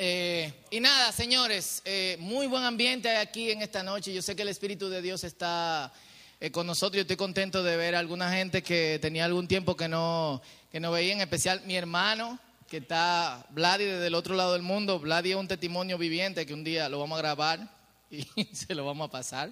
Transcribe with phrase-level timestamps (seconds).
[0.00, 4.14] Eh, y nada, señores, eh, muy buen ambiente aquí en esta noche.
[4.14, 5.92] Yo sé que el Espíritu de Dios está
[6.38, 6.98] eh, con nosotros.
[6.98, 10.40] Yo estoy contento de ver a alguna gente que tenía algún tiempo que no,
[10.70, 12.38] que no veía, en especial mi hermano,
[12.68, 15.00] que está Vladi desde el otro lado del mundo.
[15.00, 17.68] Vladi es un testimonio viviente que un día lo vamos a grabar
[18.10, 18.22] y
[18.52, 19.48] se lo vamos a pasar.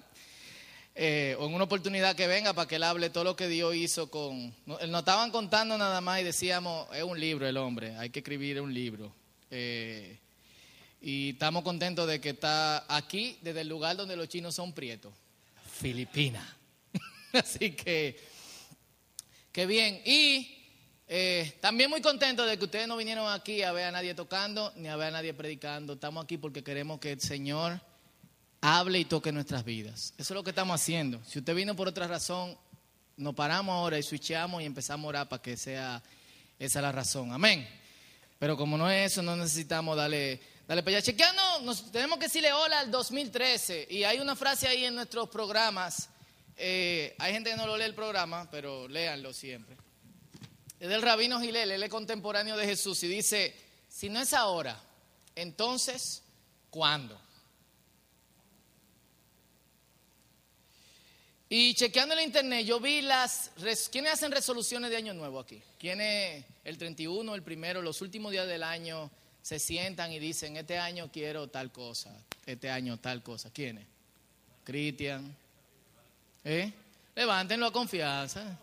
[0.95, 0.99] o
[1.45, 4.55] en una oportunidad que venga para que él hable todo lo que Dios hizo con...
[4.65, 8.61] Nos estaban contando nada más y decíamos, es un libro el hombre, hay que escribir
[8.61, 9.13] un libro.
[9.51, 10.19] Eh,
[11.01, 15.13] y estamos contentos de que está aquí, desde el lugar donde los chinos son prietos,
[15.79, 16.45] Filipinas.
[17.33, 18.19] Así que,
[19.51, 20.01] qué bien.
[20.05, 20.57] Y
[21.07, 24.73] eh, también muy contentos de que ustedes no vinieron aquí a ver a nadie tocando
[24.75, 25.93] ni a ver a nadie predicando.
[25.93, 27.79] Estamos aquí porque queremos que el Señor
[28.61, 30.13] hable y toque nuestras vidas.
[30.17, 31.23] Eso es lo que estamos haciendo.
[31.25, 32.57] Si usted vino por otra razón,
[33.15, 36.03] nos paramos ahora y switchamos y empezamos a orar para que sea
[36.59, 37.31] esa la razón.
[37.31, 37.67] Amén.
[38.39, 42.25] Pero como no es eso, no necesitamos darle Dale, pues ya chequeando, nos, tenemos que
[42.25, 43.87] decirle hola al 2013.
[43.89, 46.09] Y hay una frase ahí en nuestros programas.
[46.57, 49.77] Eh, hay gente que no lo lee el programa, pero léanlo siempre.
[50.77, 53.55] Es del rabino Gilel, él es contemporáneo de Jesús y dice,
[53.87, 54.77] si no es ahora,
[55.35, 56.21] entonces,
[56.69, 57.17] ¿cuándo?
[61.47, 63.51] Y chequeando en internet, yo vi las...
[63.89, 65.63] ¿Quiénes hacen resoluciones de año nuevo aquí?
[65.79, 69.09] ¿Quiénes el 31, el primero, los últimos días del año?
[69.47, 72.13] Se sientan y dicen, este año quiero tal cosa,
[72.45, 73.49] este año tal cosa.
[73.49, 73.85] ¿Quiénes?
[74.65, 75.33] Cristian.
[76.43, 76.69] ¿Eh?
[77.15, 78.59] Levántenlo a confianza.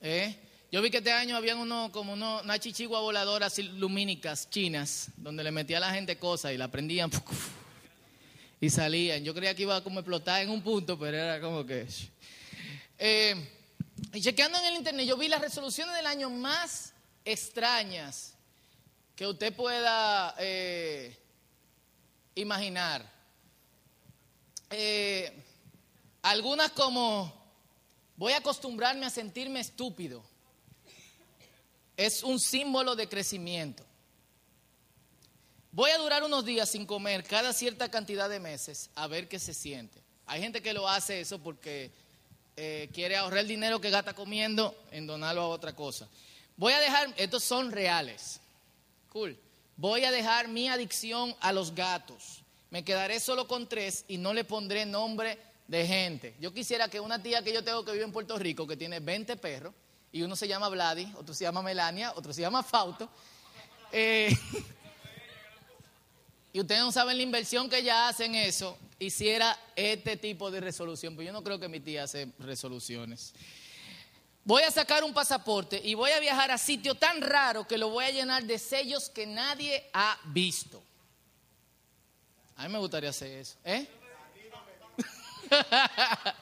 [0.00, 0.34] ¿Eh?
[0.72, 5.08] Yo vi que este año habían uno, como uno, una chichigua voladora así, lumínicas chinas,
[5.18, 7.10] donde le metía a la gente cosas y la prendían
[8.62, 9.24] y salían.
[9.24, 11.86] Yo creía que iba a como explotar en un punto, pero era como que...
[12.98, 13.34] Eh,
[14.10, 16.94] y chequeando en el internet, yo vi las resoluciones del año más
[17.26, 18.33] extrañas
[19.16, 21.16] que usted pueda eh,
[22.34, 23.08] imaginar.
[24.70, 25.32] Eh,
[26.22, 27.32] algunas como,
[28.16, 30.24] voy a acostumbrarme a sentirme estúpido.
[31.96, 33.84] Es un símbolo de crecimiento.
[35.70, 39.38] Voy a durar unos días sin comer cada cierta cantidad de meses a ver qué
[39.38, 40.02] se siente.
[40.26, 41.92] Hay gente que lo hace eso porque
[42.56, 46.08] eh, quiere ahorrar el dinero que gasta comiendo en donarlo a otra cosa.
[46.56, 48.40] Voy a dejar, estos son reales.
[49.14, 49.38] Cool.
[49.76, 52.42] Voy a dejar mi adicción a los gatos.
[52.70, 55.38] Me quedaré solo con tres y no le pondré nombre
[55.68, 56.34] de gente.
[56.40, 58.98] Yo quisiera que una tía que yo tengo que vive en Puerto Rico, que tiene
[58.98, 59.72] 20 perros,
[60.10, 63.08] y uno se llama Vladi, otro se llama Melania, otro se llama Fauto.
[63.92, 64.36] Eh,
[66.52, 71.14] y ustedes no saben la inversión que ya hacen eso, hiciera este tipo de resolución.
[71.14, 73.32] Pero yo no creo que mi tía hace resoluciones
[74.44, 77.88] voy a sacar un pasaporte y voy a viajar a sitio tan raro que lo
[77.88, 80.82] voy a llenar de sellos que nadie ha visto.
[82.56, 83.56] A mí me gustaría hacer eso.
[83.64, 83.88] ¿eh?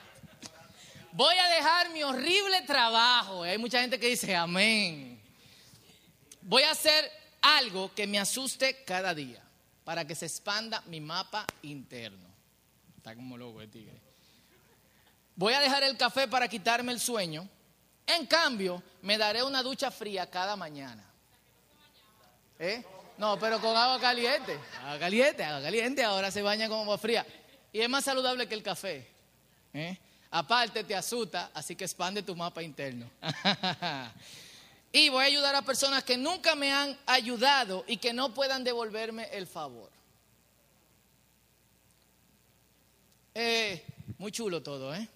[1.12, 3.44] voy a dejar mi horrible trabajo.
[3.44, 5.20] Hay mucha gente que dice amén.
[6.42, 7.10] Voy a hacer
[7.40, 9.42] algo que me asuste cada día
[9.84, 12.28] para que se expanda mi mapa interno.
[12.96, 14.00] Está como loco de tigre.
[15.34, 17.48] Voy a dejar el café para quitarme el sueño
[18.06, 21.04] en cambio, me daré una ducha fría cada mañana.
[22.58, 22.84] ¿Eh?
[23.18, 24.58] No, pero con agua caliente.
[24.82, 26.02] Agua caliente, agua caliente.
[26.02, 27.26] Ahora se baña con agua fría.
[27.72, 29.06] Y es más saludable que el café.
[29.72, 29.98] ¿Eh?
[30.30, 33.10] Aparte te asusta, así que expande tu mapa interno.
[34.92, 38.64] y voy a ayudar a personas que nunca me han ayudado y que no puedan
[38.64, 39.90] devolverme el favor.
[43.34, 43.84] Eh,
[44.18, 45.08] muy chulo todo, ¿eh?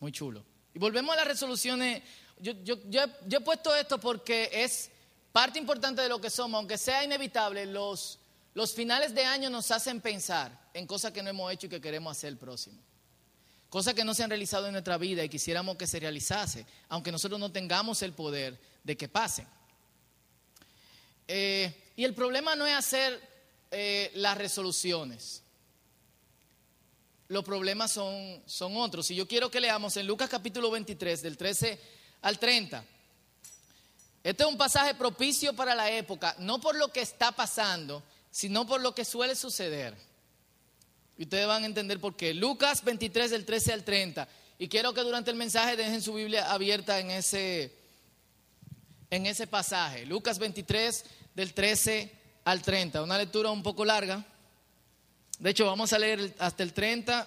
[0.00, 0.44] Muy chulo.
[0.74, 2.02] Y volvemos a las resoluciones.
[2.38, 4.90] Yo, he puesto esto porque es
[5.32, 8.18] parte importante de lo que somos, aunque sea inevitable, los,
[8.54, 11.80] los finales de año nos hacen pensar en cosas que no hemos hecho y que
[11.80, 12.80] queremos hacer el próximo.
[13.68, 17.12] Cosas que no se han realizado en nuestra vida y quisiéramos que se realizase, aunque
[17.12, 19.46] nosotros no tengamos el poder de que pasen.
[21.28, 23.20] Eh, y el problema no es hacer
[23.70, 25.44] eh, las resoluciones
[27.30, 29.08] los problemas son, son otros.
[29.12, 31.80] Y yo quiero que leamos en Lucas capítulo 23, del 13
[32.22, 32.84] al 30.
[34.24, 38.66] Este es un pasaje propicio para la época, no por lo que está pasando, sino
[38.66, 39.96] por lo que suele suceder.
[41.16, 42.34] Y ustedes van a entender por qué.
[42.34, 44.28] Lucas 23, del 13 al 30.
[44.58, 47.72] Y quiero que durante el mensaje dejen su Biblia abierta en ese,
[49.08, 50.04] en ese pasaje.
[50.04, 51.04] Lucas 23,
[51.36, 52.12] del 13
[52.44, 53.04] al 30.
[53.04, 54.26] Una lectura un poco larga.
[55.40, 57.26] De hecho, vamos a leer hasta el 30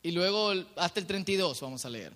[0.00, 2.12] y luego hasta el 32 vamos a leer.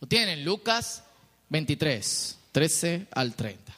[0.00, 1.04] Lo tienen, Lucas
[1.48, 3.76] 23, 13 al 30.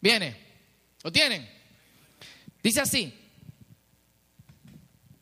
[0.00, 0.46] Viene.
[1.02, 1.48] ¿Lo tienen?
[2.62, 3.12] Dice así.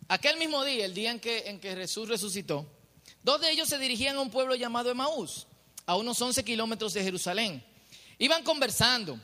[0.09, 2.71] Aquel mismo día, el día en que, en que Jesús resucitó,
[3.23, 5.47] dos de ellos se dirigían a un pueblo llamado Emaús,
[5.87, 7.65] a unos 11 kilómetros de Jerusalén.
[8.19, 9.19] Iban conversando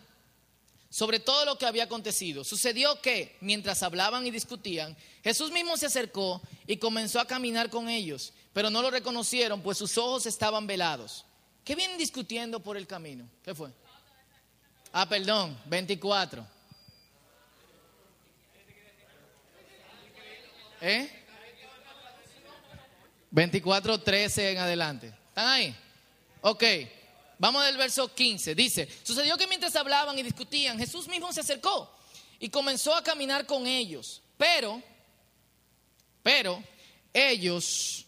[0.92, 2.44] sobre todo lo que había acontecido.
[2.44, 4.94] Sucedió que, mientras hablaban y discutían,
[5.24, 9.78] Jesús mismo se acercó y comenzó a caminar con ellos, pero no lo reconocieron, pues
[9.78, 11.24] sus ojos estaban velados.
[11.64, 13.26] ¿Qué vienen discutiendo por el camino?
[13.42, 13.70] ¿Qué fue?
[14.92, 16.46] Ah, perdón, 24.
[20.82, 21.10] ¿Eh?
[23.30, 25.06] 24, 13 en adelante.
[25.30, 25.76] ¿Están ahí?
[26.42, 26.64] Ok.
[27.42, 28.54] Vamos del verso 15.
[28.54, 31.92] Dice, sucedió que mientras hablaban y discutían, Jesús mismo se acercó
[32.38, 34.22] y comenzó a caminar con ellos.
[34.36, 34.80] Pero,
[36.22, 36.62] pero,
[37.12, 38.06] ellos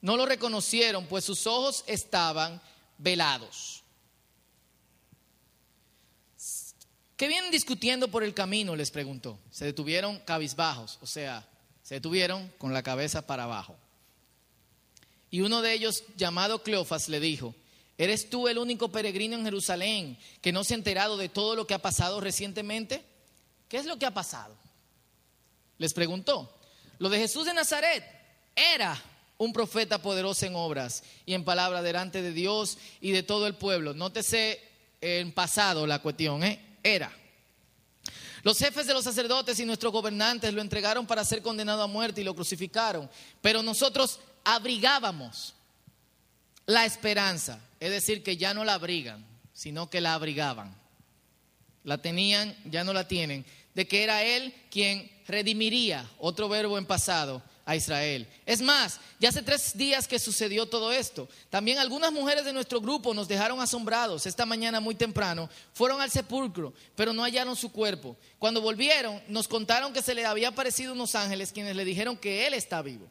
[0.00, 2.58] no lo reconocieron, pues sus ojos estaban
[2.96, 3.84] velados.
[7.18, 8.74] ¿Qué vienen discutiendo por el camino?
[8.76, 9.38] Les preguntó.
[9.50, 11.46] Se detuvieron cabizbajos, o sea,
[11.82, 13.76] se detuvieron con la cabeza para abajo.
[15.30, 17.54] Y uno de ellos, llamado Cleofas, le dijo,
[17.98, 21.66] ¿Eres tú el único peregrino en Jerusalén que no se ha enterado de todo lo
[21.66, 23.04] que ha pasado recientemente?
[23.68, 24.54] ¿Qué es lo que ha pasado?
[25.78, 26.52] Les preguntó.
[26.98, 28.04] Lo de Jesús de Nazaret
[28.54, 29.02] era
[29.38, 33.54] un profeta poderoso en obras y en palabra delante de Dios y de todo el
[33.54, 33.94] pueblo.
[33.94, 34.60] Nótese
[35.00, 36.78] en pasado la cuestión, ¿eh?
[36.82, 37.12] Era.
[38.42, 42.20] Los jefes de los sacerdotes y nuestros gobernantes lo entregaron para ser condenado a muerte
[42.20, 43.10] y lo crucificaron.
[43.40, 45.54] Pero nosotros abrigábamos
[46.66, 50.74] la esperanza es decir, que ya no la abrigan, sino que la abrigaban.
[51.84, 56.86] La tenían, ya no la tienen, de que era Él quien redimiría, otro verbo en
[56.86, 58.28] pasado, a Israel.
[58.46, 61.28] Es más, ya hace tres días que sucedió todo esto.
[61.50, 64.24] También algunas mujeres de nuestro grupo nos dejaron asombrados.
[64.24, 68.16] Esta mañana muy temprano fueron al sepulcro, pero no hallaron su cuerpo.
[68.38, 72.46] Cuando volvieron, nos contaron que se le había aparecido unos ángeles quienes le dijeron que
[72.46, 73.10] Él está vivo.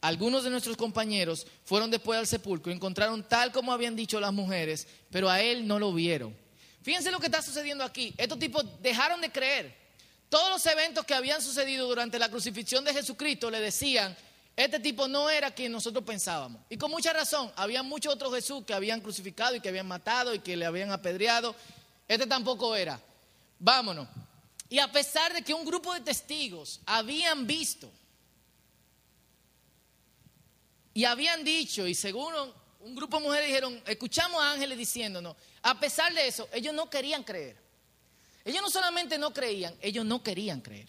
[0.00, 4.86] Algunos de nuestros compañeros fueron después al sepulcro, encontraron tal como habían dicho las mujeres,
[5.10, 6.34] pero a él no lo vieron.
[6.82, 8.14] Fíjense lo que está sucediendo aquí.
[8.16, 9.76] Estos tipos dejaron de creer.
[10.30, 14.16] Todos los eventos que habían sucedido durante la crucifixión de Jesucristo le decían,
[14.56, 16.62] este tipo no era quien nosotros pensábamos.
[16.70, 20.34] Y con mucha razón, había muchos otros Jesús que habían crucificado y que habían matado
[20.34, 21.54] y que le habían apedreado.
[22.08, 23.00] Este tampoco era.
[23.58, 24.08] Vámonos.
[24.68, 27.90] Y a pesar de que un grupo de testigos habían visto
[31.00, 32.34] y habían dicho, y según
[32.80, 36.90] un grupo de mujeres dijeron, escuchamos a ángeles diciéndonos, a pesar de eso, ellos no
[36.90, 37.56] querían creer.
[38.44, 40.88] Ellos no solamente no creían, ellos no querían creer.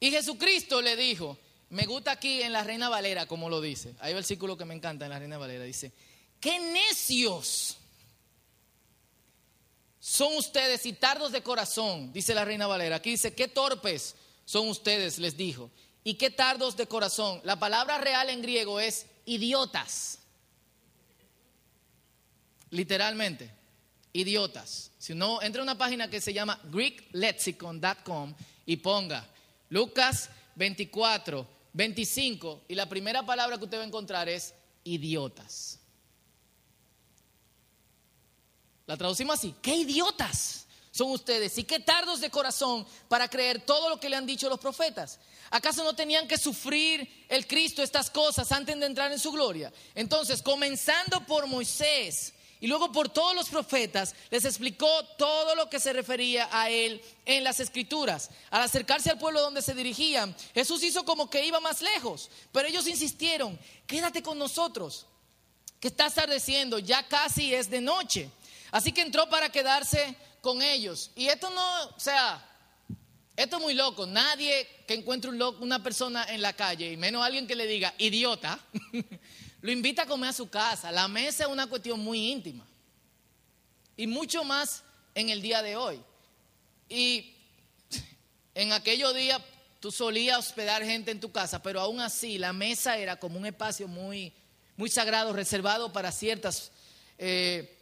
[0.00, 1.38] Y Jesucristo le dijo,
[1.68, 3.94] me gusta aquí en la Reina Valera, como lo dice.
[4.00, 5.62] Hay versículo que me encanta en la Reina Valera.
[5.62, 5.92] Dice,
[6.40, 7.76] qué necios
[10.00, 12.96] son ustedes y tardos de corazón, dice la Reina Valera.
[12.96, 15.70] Aquí dice, qué torpes son ustedes, les dijo
[16.04, 17.40] y qué tardos de corazón.
[17.44, 20.18] La palabra real en griego es idiotas.
[22.70, 23.50] Literalmente,
[24.12, 24.92] idiotas.
[24.98, 28.34] Si uno entra a una página que se llama greeklexicon.com
[28.66, 29.28] y ponga
[29.68, 34.54] Lucas 24, 25 y la primera palabra que usted va a encontrar es
[34.84, 35.78] idiotas.
[38.86, 40.66] La traducimos así, ¿qué idiotas?
[40.90, 44.48] son ustedes y qué tardos de corazón para creer todo lo que le han dicho
[44.48, 45.18] los profetas.
[45.50, 49.72] ¿Acaso no tenían que sufrir el Cristo estas cosas antes de entrar en su gloria?
[49.96, 54.88] Entonces, comenzando por Moisés y luego por todos los profetas, les explicó
[55.18, 58.30] todo lo que se refería a él en las escrituras.
[58.50, 62.68] Al acercarse al pueblo donde se dirigían, Jesús hizo como que iba más lejos, pero
[62.68, 65.06] ellos insistieron, quédate con nosotros,
[65.80, 68.30] que está atardeciendo, ya casi es de noche.
[68.70, 71.10] Así que entró para quedarse con ellos.
[71.16, 72.46] Y esto no, o sea,
[73.42, 74.06] esto es muy loco.
[74.06, 77.94] Nadie que encuentre un una persona en la calle, y menos alguien que le diga
[77.96, 78.60] idiota,
[79.62, 80.92] lo invita a comer a su casa.
[80.92, 82.66] La mesa es una cuestión muy íntima.
[83.96, 84.82] Y mucho más
[85.14, 86.02] en el día de hoy.
[86.88, 87.34] Y
[88.54, 89.40] en aquellos días
[89.80, 93.46] tú solías hospedar gente en tu casa, pero aún así la mesa era como un
[93.46, 94.34] espacio muy,
[94.76, 96.72] muy sagrado, reservado para ciertas
[97.16, 97.78] eh,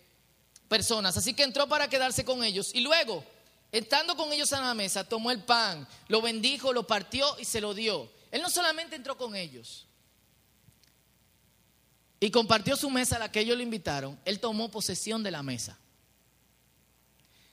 [0.69, 1.17] personas.
[1.17, 2.71] Así que entró para quedarse con ellos.
[2.75, 3.25] Y luego,
[3.73, 7.61] estando con ellos a la mesa, tomó el pan, lo bendijo, lo partió y se
[7.61, 8.11] lo dio.
[8.31, 9.87] Él no solamente entró con ellos
[12.21, 15.43] y compartió su mesa a la que ellos le invitaron, él tomó posesión de la
[15.43, 15.79] mesa.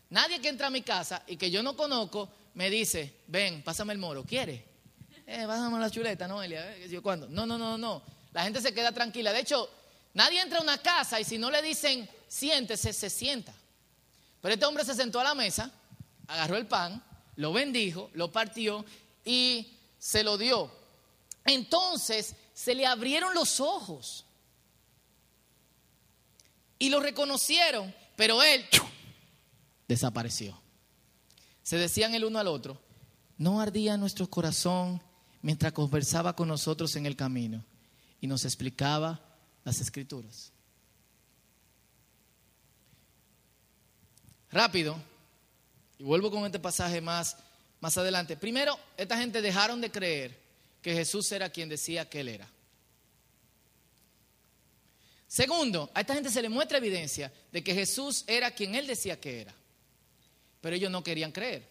[0.10, 3.94] Nadie que entra a mi casa y que yo no conozco me dice, ven, pásame
[3.94, 4.66] el moro, ¿quiere?
[5.28, 6.76] Eh, pásame la chuleta, ¿no, Elia?
[6.78, 7.02] Eh.
[7.30, 8.04] No, no, no, no.
[8.32, 9.34] La gente se queda tranquila.
[9.34, 9.70] De hecho,
[10.16, 13.54] Nadie entra a una casa y si no le dicen siéntese, se sienta.
[14.42, 15.70] Pero este hombre se sentó a la mesa,
[16.28, 17.04] agarró el pan,
[17.36, 18.86] lo bendijo, lo partió
[19.24, 20.72] y se lo dio.
[21.46, 24.26] Entonces se le abrieron los ojos
[26.80, 28.66] y lo reconocieron, pero él
[29.88, 30.60] desapareció.
[31.64, 32.80] Se decían el uno al otro,
[33.38, 35.02] no ardía nuestro corazón
[35.42, 37.64] mientras conversaba con nosotros en el camino
[38.22, 39.22] y nos explicaba
[39.64, 40.52] las escrituras.
[44.52, 44.96] Rápido,
[45.98, 47.38] y vuelvo con este pasaje más,
[47.80, 48.38] más adelante.
[48.38, 50.40] Primero, esta gente dejaron de creer
[50.82, 52.48] que Jesús era quien decía que él era.
[55.28, 59.20] Segundo, a esta gente se le muestra evidencia de que Jesús era quien él decía
[59.20, 59.54] que era,
[60.62, 61.68] pero ellos no querían creer.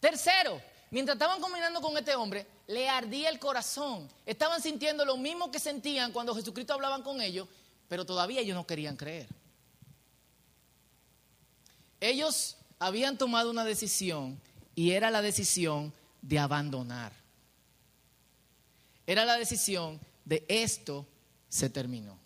[0.00, 4.10] Tercero, mientras estaban combinando con este hombre, le ardía el corazón.
[4.26, 7.48] Estaban sintiendo lo mismo que sentían cuando Jesucristo hablaban con ellos,
[7.88, 9.28] pero todavía ellos no querían creer.
[12.00, 14.40] Ellos habían tomado una decisión
[14.74, 17.12] y era la decisión de abandonar.
[19.06, 21.06] Era la decisión de esto
[21.48, 22.18] se terminó.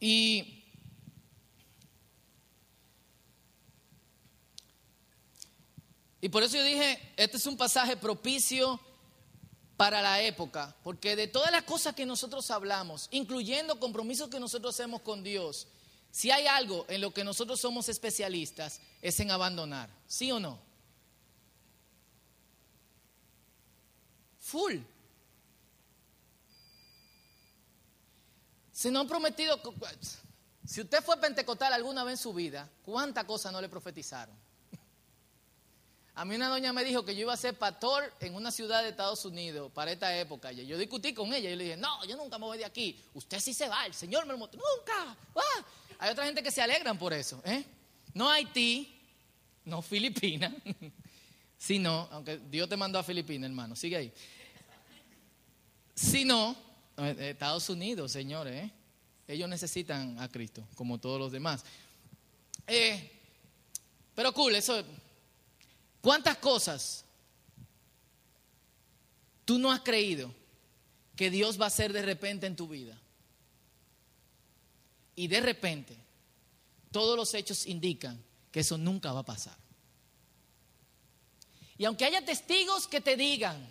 [0.00, 0.62] Y
[6.24, 8.80] Y por eso yo dije, este es un pasaje propicio
[9.76, 14.72] para la época, porque de todas las cosas que nosotros hablamos, incluyendo compromisos que nosotros
[14.72, 15.66] hacemos con Dios,
[16.12, 20.60] si hay algo en lo que nosotros somos especialistas, es en abandonar, ¿sí o no?
[24.38, 24.76] Full.
[28.72, 29.58] Se nos han prometido,
[30.66, 34.36] si usted fue pentecostal alguna vez en su vida, ¿cuántas cosas no le profetizaron?
[36.14, 38.82] A mí una doña me dijo que yo iba a ser pastor en una ciudad
[38.82, 40.52] de Estados Unidos para esta época.
[40.52, 43.02] Y yo discutí con ella y le dije, no, yo nunca me voy de aquí.
[43.14, 44.60] Usted sí se va, el Señor me lo mostró.
[44.60, 45.16] Nunca.
[45.36, 45.64] Ah".
[46.02, 47.40] Hay otra gente que se alegran por eso.
[47.44, 47.64] ¿eh?
[48.12, 48.92] No Haití,
[49.64, 50.52] no Filipinas,
[51.56, 54.12] sino, aunque Dios te mandó a Filipinas, hermano, sigue ahí.
[55.94, 56.56] Sino
[56.96, 58.64] eh, Estados Unidos, señores.
[58.64, 58.70] ¿eh?
[59.28, 61.64] Ellos necesitan a Cristo, como todos los demás.
[62.66, 63.12] Eh,
[64.16, 64.84] pero cool, eso
[66.00, 67.04] ¿Cuántas cosas
[69.44, 70.34] tú no has creído
[71.14, 72.98] que Dios va a hacer de repente en tu vida?
[75.14, 75.96] Y de repente,
[76.90, 79.56] todos los hechos indican que eso nunca va a pasar.
[81.78, 83.66] Y aunque haya testigos que te digan,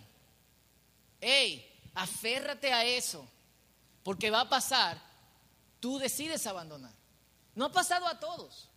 [1.21, 3.27] hey, aférrate a eso,
[4.03, 5.01] porque va a pasar,
[5.79, 6.93] tú decides abandonar.
[7.55, 8.69] No ha pasado a todos.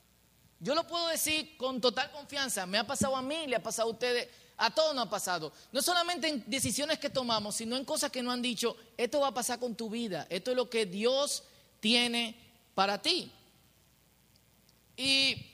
[0.60, 2.66] Yo lo puedo decir con total confianza.
[2.66, 5.52] Me ha pasado a mí, le ha pasado a ustedes, a todos nos ha pasado.
[5.72, 9.28] No solamente en decisiones que tomamos, sino en cosas que nos han dicho, esto va
[9.28, 11.44] a pasar con tu vida, esto es lo que Dios
[11.80, 12.43] tiene
[12.74, 13.30] para ti.
[14.96, 15.50] Y,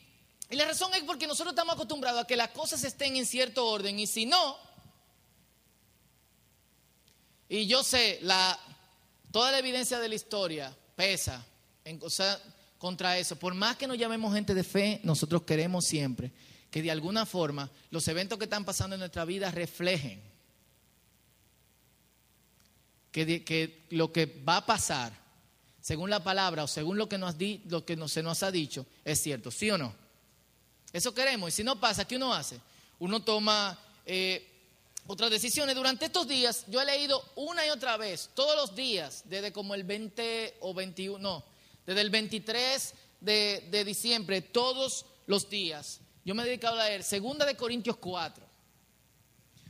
[0.50, 4.00] la razón es porque nosotros estamos acostumbrados a que las cosas estén en cierto orden
[4.00, 4.56] y si no,
[7.48, 8.58] y yo sé, la,
[9.30, 11.44] toda la evidencia de la historia pesa
[12.78, 13.36] contra eso.
[13.36, 16.32] Por más que nos llamemos gente de fe, nosotros queremos siempre
[16.70, 20.22] que de alguna forma los eventos que están pasando en nuestra vida reflejen
[23.12, 25.19] que lo que va a pasar,
[25.80, 28.86] según la palabra o según lo que, nos di, lo que se nos ha dicho,
[29.04, 29.94] es cierto, ¿sí o no?
[30.92, 31.50] Eso queremos.
[31.50, 32.60] Y si no pasa, ¿qué uno hace?
[32.98, 34.46] Uno toma eh,
[35.06, 35.74] otras decisiones.
[35.74, 39.74] Durante estos días, yo he leído una y otra vez, todos los días, desde como
[39.74, 41.44] el 20 o 21, no,
[41.86, 47.46] desde el 23 de, diciembre, todos los días, yo me he dedicado a leer Segunda
[47.46, 48.44] de Corintios 4.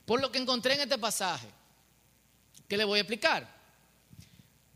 [0.04, 1.48] Por lo que encontré en este pasaje,
[2.66, 3.59] que le voy a explicar.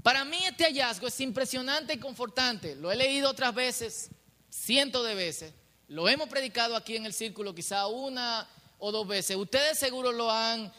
[0.04, 2.76] Para mí este hallazgo es impresionante y confortante.
[2.76, 4.10] Lo he leído otras veces,
[4.50, 5.54] cientos de veces.
[5.88, 8.46] Lo hemos predicado aquí en el círculo quizá una
[8.78, 9.34] o dos veces.
[9.34, 10.70] Ustedes seguro lo han,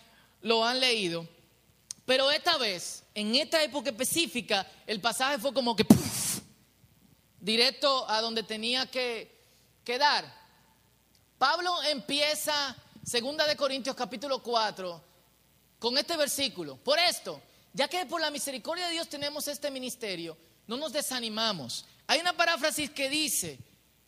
[0.44, 1.28] lo han leído.
[2.06, 5.88] Pero esta vez, en esta época específica, el pasaje fue como que
[7.40, 9.44] directo a donde tenía que
[9.84, 10.32] quedar.
[11.40, 15.04] Pablo empieza, segunda de Corintios capítulo 4,
[15.80, 16.78] con este versículo.
[16.78, 17.42] Por esto,
[17.76, 21.86] ya que por la misericordia de Dios tenemos este ministerio, no nos desanimamos.
[22.08, 23.60] Hay una paráfrasis que dice,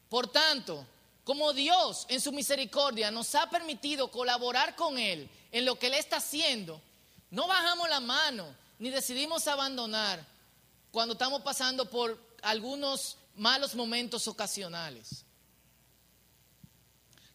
[0.07, 0.87] por tanto,
[1.25, 5.95] como Dios en su misericordia nos ha permitido colaborar con Él en lo que Él
[5.95, 6.81] está haciendo,
[7.29, 10.25] no bajamos la mano ni decidimos abandonar
[10.89, 15.25] cuando estamos pasando por algunos malos momentos ocasionales.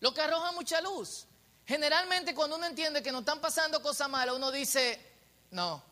[0.01, 1.27] Lo que arroja mucha luz.
[1.67, 4.99] Generalmente cuando uno entiende que nos están pasando cosas malas, uno dice,
[5.51, 5.92] no,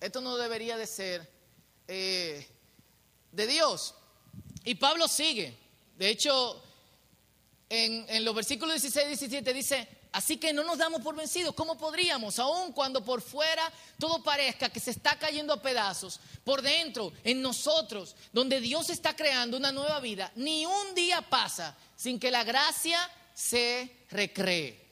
[0.00, 1.30] esto no debería de ser
[1.86, 2.46] eh,
[3.32, 3.94] de Dios.
[4.64, 5.56] Y Pablo sigue.
[5.96, 6.62] De hecho,
[7.68, 11.54] en, en los versículos 16 y 17 dice, Así que no nos damos por vencidos.
[11.54, 12.38] ¿Cómo podríamos?
[12.38, 17.40] Aun cuando por fuera todo parezca que se está cayendo a pedazos, por dentro, en
[17.40, 22.42] nosotros, donde Dios está creando una nueva vida, ni un día pasa sin que la
[22.42, 22.98] gracia
[23.34, 24.89] se recree.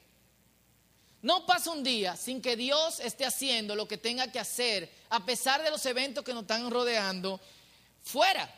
[1.28, 5.26] No pasa un día sin que Dios esté haciendo lo que tenga que hacer, a
[5.26, 7.38] pesar de los eventos que nos están rodeando
[8.02, 8.50] fuera.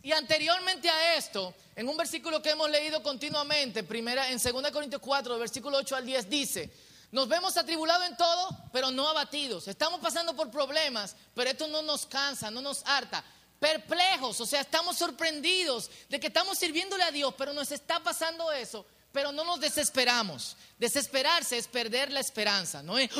[0.00, 5.02] Y anteriormente a esto, en un versículo que hemos leído continuamente, primera, en 2 Corintios
[5.02, 6.70] 4, versículo 8 al 10, dice,
[7.10, 9.66] nos vemos atribulados en todo, pero no abatidos.
[9.66, 13.24] Estamos pasando por problemas, pero esto no nos cansa, no nos harta.
[13.58, 18.52] Perplejos, o sea, estamos sorprendidos de que estamos sirviéndole a Dios, pero nos está pasando
[18.52, 20.56] eso, pero no nos desesperamos.
[20.78, 23.10] Desesperarse es perder la esperanza, no es,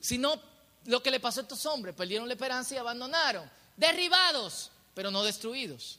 [0.00, 0.40] sino
[0.84, 3.50] lo que le pasó a estos hombres, perdieron la esperanza y abandonaron.
[3.76, 5.98] Derribados, pero no destruidos.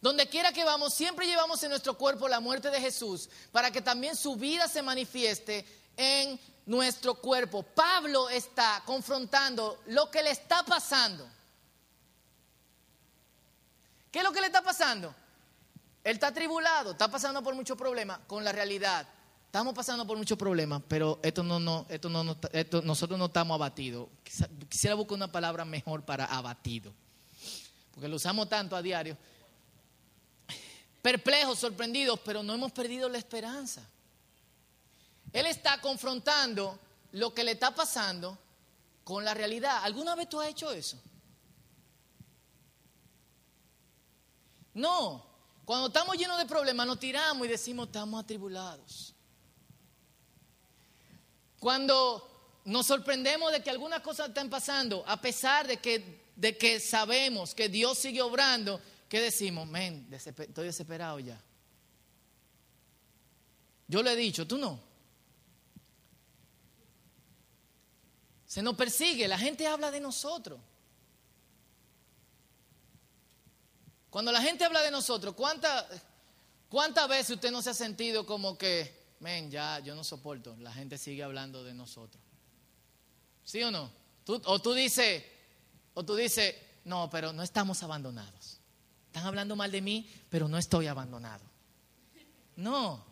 [0.00, 3.82] Donde quiera que vamos, siempre llevamos en nuestro cuerpo la muerte de Jesús para que
[3.82, 5.66] también su vida se manifieste
[5.96, 7.62] en nuestro cuerpo.
[7.62, 11.28] Pablo está confrontando lo que le está pasando.
[14.10, 15.14] ¿Qué es lo que le está pasando?
[16.02, 19.06] Él está tribulado, está pasando por muchos problemas con la realidad.
[19.46, 23.56] Estamos pasando por muchos problemas, pero esto no, no, esto no, esto, nosotros no estamos
[23.56, 24.08] abatidos.
[24.68, 26.92] Quisiera buscar una palabra mejor para abatido,
[27.92, 29.16] porque lo usamos tanto a diario
[31.02, 33.82] perplejos, sorprendidos, pero no hemos perdido la esperanza.
[35.32, 36.78] Él está confrontando
[37.12, 38.36] lo que le está pasando
[39.04, 39.84] con la realidad.
[39.84, 41.00] ¿Alguna vez tú has hecho eso?
[44.74, 45.29] No.
[45.70, 49.14] Cuando estamos llenos de problemas nos tiramos y decimos estamos atribulados.
[51.60, 56.80] Cuando nos sorprendemos de que algunas cosas están pasando, a pesar de que, de que
[56.80, 59.68] sabemos que Dios sigue obrando, ¿qué decimos?
[59.68, 61.40] Men, estoy desesperado ya.
[63.86, 64.80] Yo le he dicho, tú no.
[68.44, 70.58] Se nos persigue, la gente habla de nosotros.
[74.10, 75.86] Cuando la gente habla de nosotros, ¿cuántas
[76.68, 80.72] cuánta veces usted no se ha sentido como que, men, ya yo no soporto, la
[80.72, 82.22] gente sigue hablando de nosotros?
[83.44, 83.90] ¿Sí o no?
[84.26, 85.24] o tú dices,
[85.94, 88.58] o tú dices, no, pero no estamos abandonados.
[89.06, 91.44] Están hablando mal de mí, pero no estoy abandonado.
[92.56, 93.04] No.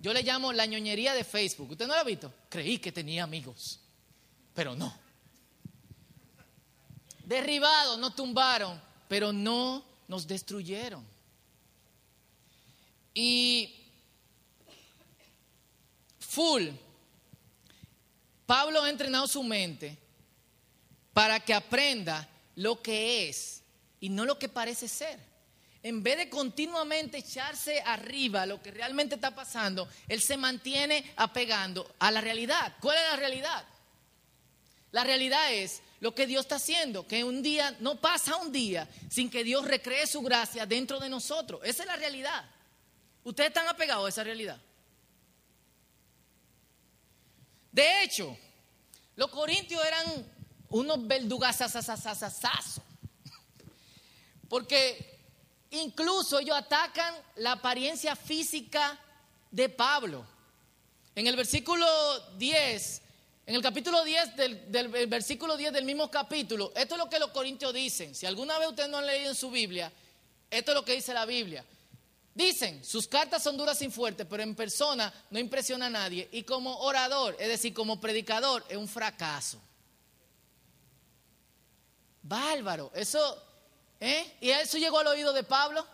[0.00, 1.70] Yo le llamo la ñoñería de Facebook.
[1.70, 2.32] ¿Usted no lo ha visto?
[2.48, 3.80] Creí que tenía amigos,
[4.54, 4.92] pero no.
[7.24, 11.04] Derribados, no tumbaron, pero no nos destruyeron.
[13.12, 13.74] Y
[16.18, 16.68] full,
[18.46, 19.96] Pablo ha entrenado su mente
[21.12, 23.62] para que aprenda lo que es
[24.00, 25.18] y no lo que parece ser.
[25.82, 31.94] En vez de continuamente echarse arriba lo que realmente está pasando, él se mantiene apegando
[31.98, 32.74] a la realidad.
[32.80, 33.64] ¿Cuál es la realidad?
[34.92, 38.86] La realidad es lo que Dios está haciendo, que un día, no pasa un día
[39.08, 41.62] sin que Dios recree su gracia dentro de nosotros.
[41.64, 42.44] Esa es la realidad.
[43.22, 44.60] Ustedes están apegados a esa realidad.
[47.72, 48.36] De hecho,
[49.16, 50.30] los corintios eran
[50.68, 52.84] unos verdugazazazazazazos.
[54.46, 55.20] Porque
[55.70, 59.00] incluso ellos atacan la apariencia física
[59.50, 60.26] de Pablo.
[61.14, 61.86] En el versículo
[62.36, 63.03] 10,
[63.46, 67.30] en el capítulo 10 del, versículo 10 del mismo capítulo, esto es lo que los
[67.30, 68.14] corintios dicen.
[68.14, 69.92] Si alguna vez ustedes no han leído en su Biblia,
[70.50, 71.64] esto es lo que dice la Biblia.
[72.34, 76.28] Dicen, sus cartas son duras y fuertes, pero en persona no impresiona a nadie.
[76.32, 79.60] Y como orador, es decir, como predicador, es un fracaso.
[82.22, 82.90] Bárbaro.
[82.94, 83.40] Eso
[84.06, 84.36] ¿Eh?
[84.42, 85.86] ¿Y eso llegó al oído de Pablo?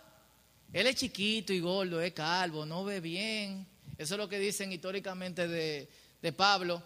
[0.73, 3.65] Él es chiquito y gordo, es calvo, no ve bien.
[3.97, 6.83] Eso es lo que dicen históricamente de, Pablo.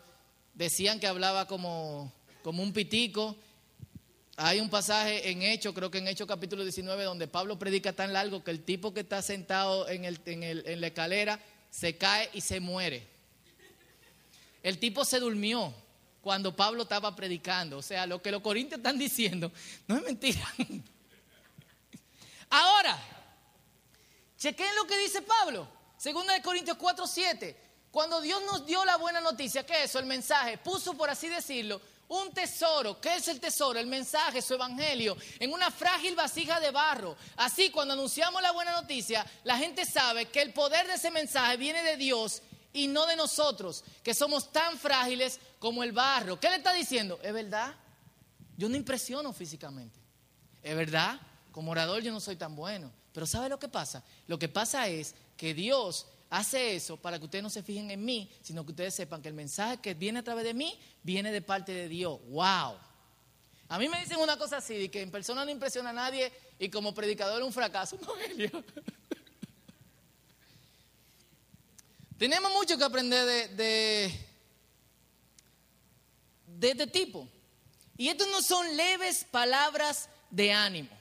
[0.55, 3.35] Decían que hablaba como, como un pitico.
[4.37, 8.13] Hay un pasaje en Hechos, creo que en Hechos capítulo 19, donde Pablo predica tan
[8.13, 11.39] largo que el tipo que está sentado en, el, en, el, en la escalera
[11.69, 13.05] se cae y se muere.
[14.63, 15.73] El tipo se durmió
[16.21, 17.77] cuando Pablo estaba predicando.
[17.77, 19.51] O sea, lo que los corintios están diciendo
[19.87, 20.41] no es mentira.
[22.49, 22.97] Ahora,
[24.37, 25.67] chequen lo que dice Pablo.
[25.97, 27.57] Segunda de Corintios 4, 7.
[27.95, 29.99] Cuando Dios nos dio la buena noticia, ¿qué es eso?
[29.99, 30.57] El mensaje.
[30.57, 31.79] Puso, por así decirlo,
[32.09, 32.99] un tesoro.
[32.99, 33.79] ¿Qué es el tesoro?
[33.79, 37.15] El mensaje, su evangelio, en una frágil vasija de barro.
[37.37, 41.55] Así, cuando anunciamos la buena noticia, la gente sabe que el poder de ese mensaje
[41.55, 42.41] viene de Dios
[42.73, 46.37] y no de nosotros, que somos tan frágiles como el barro.
[46.37, 47.17] ¿Qué le está diciendo?
[47.23, 47.75] Es verdad,
[48.57, 49.97] yo no impresiono físicamente.
[50.61, 51.17] Es verdad,
[51.53, 52.91] como orador yo no soy tan bueno.
[53.13, 54.03] Pero ¿sabe lo que pasa?
[54.27, 58.03] Lo que pasa es que Dios hace eso para que ustedes no se fijen en
[58.03, 61.31] mí, sino que ustedes sepan que el mensaje que viene a través de mí viene
[61.31, 62.19] de parte de Dios.
[62.27, 62.77] ¡Wow!
[63.67, 66.31] A mí me dicen una cosa así, de que en persona no impresiona a nadie
[66.59, 67.97] y como predicador un fracaso.
[68.51, 68.63] No,
[72.17, 74.05] Tenemos mucho que aprender de,
[76.61, 77.27] este tipo.
[77.97, 80.94] Y estos no son leves palabras de ánimo.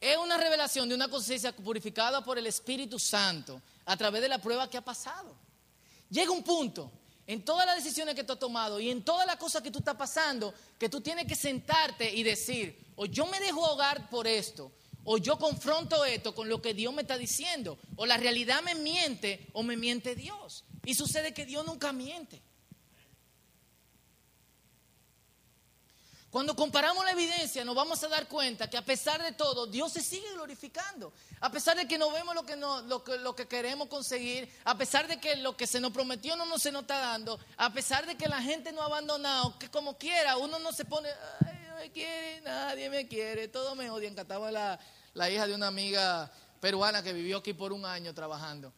[0.00, 4.38] Es una revelación de una conciencia purificada por el Espíritu Santo a través de la
[4.38, 5.36] prueba que ha pasado.
[6.08, 6.90] Llega un punto
[7.26, 9.80] en todas las decisiones que tú has tomado y en todas las cosas que tú
[9.80, 14.26] estás pasando que tú tienes que sentarte y decir, o yo me dejo ahogar por
[14.26, 14.72] esto,
[15.04, 18.74] o yo confronto esto con lo que Dios me está diciendo, o la realidad me
[18.74, 20.64] miente o me miente Dios.
[20.84, 22.42] Y sucede que Dios nunca miente.
[26.30, 29.92] Cuando comparamos la evidencia nos vamos a dar cuenta que a pesar de todo Dios
[29.92, 31.12] se sigue glorificando.
[31.40, 34.48] A pesar de que no vemos lo que, no, lo que, lo que queremos conseguir,
[34.64, 37.40] a pesar de que lo que se nos prometió no nos se nos está dando,
[37.56, 40.84] a pesar de que la gente no ha abandonado, que como quiera uno no se
[40.84, 41.08] pone,
[41.44, 44.14] ay, no me quiere, nadie me quiere, todos me odian.
[44.14, 44.78] Cataba la,
[45.14, 48.72] la hija de una amiga peruana que vivió aquí por un año trabajando.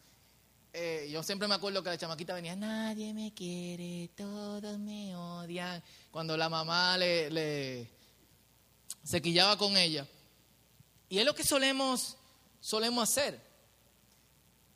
[0.75, 5.83] Eh, yo siempre me acuerdo que la chamaquita venía, nadie me quiere, todos me odian.
[6.09, 7.89] Cuando la mamá le, le
[9.03, 10.07] se quillaba con ella.
[11.09, 12.17] Y es lo que solemos,
[12.59, 13.39] solemos hacer.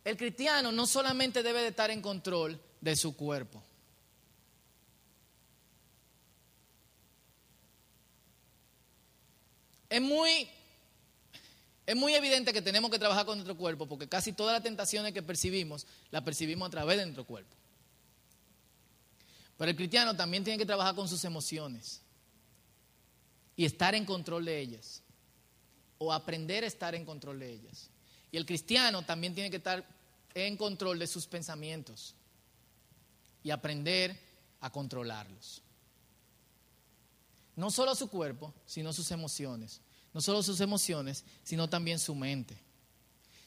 [0.04, 3.64] El cristiano no solamente debe de estar en control de su cuerpo.
[9.90, 10.48] Es muy
[11.88, 15.14] es muy evidente que tenemos que trabajar con nuestro cuerpo porque casi todas las tentaciones
[15.14, 17.56] que percibimos las percibimos a través de nuestro cuerpo.
[19.58, 22.02] Pero el cristiano también tiene que trabajar con sus emociones
[23.56, 25.02] y estar en control de ellas
[25.98, 27.90] o aprender a estar en control de ellas.
[28.34, 29.88] Y el cristiano también tiene que estar
[30.34, 32.16] en control de sus pensamientos
[33.44, 34.20] y aprender
[34.60, 35.62] a controlarlos.
[37.56, 39.80] No solo su cuerpo, sino sus emociones
[40.18, 42.58] no solo sus emociones, sino también su mente.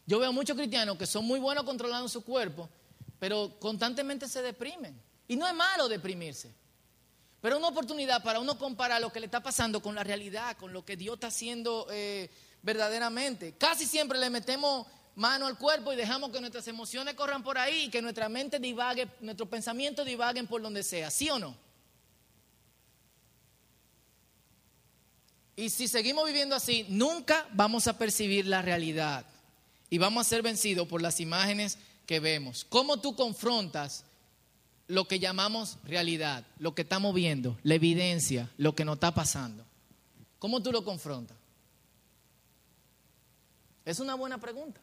[0.06, 2.68] Yo veo muchos cristianos que son muy buenos controlando su cuerpo,
[3.18, 4.96] pero constantemente se deprimen.
[5.26, 6.54] Y no es malo deprimirse,
[7.40, 10.56] pero es una oportunidad para uno comparar lo que le está pasando con la realidad,
[10.58, 12.30] con lo que Dios está haciendo eh,
[12.62, 13.56] verdaderamente.
[13.58, 17.86] Casi siempre le metemos mano al cuerpo y dejamos que nuestras emociones corran por ahí
[17.86, 21.56] y que nuestra mente divague, nuestros pensamientos divaguen por donde sea, ¿sí o no?
[25.60, 29.26] Y si seguimos viviendo así, nunca vamos a percibir la realidad
[29.90, 32.64] y vamos a ser vencidos por las imágenes que vemos.
[32.64, 34.06] ¿Cómo tú confrontas
[34.86, 39.66] lo que llamamos realidad, lo que estamos viendo, la evidencia, lo que nos está pasando?
[40.38, 41.36] ¿Cómo tú lo confrontas?
[43.84, 44.80] Es una buena pregunta.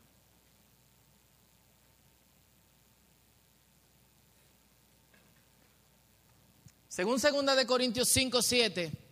[6.87, 9.06] Según 2 de Corintios 5, 7,